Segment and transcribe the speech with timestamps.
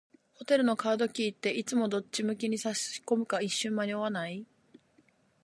[0.33, 4.47] ホテルのカードキーって、いつもどっち向きに差し込むか一瞬迷わない？